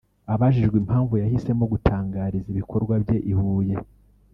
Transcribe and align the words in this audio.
Abajijwe 0.33 0.75
impamvu 0.79 1.13
yahisemo 1.21 1.63
gutangiriza 1.73 2.47
ibikorwa 2.53 2.93
bye 3.03 3.17
i 3.31 3.33
Huye 3.39 3.77